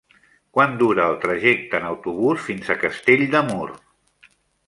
[0.57, 3.71] Quant dura el trajecte en autobús fins a Castell de Mur?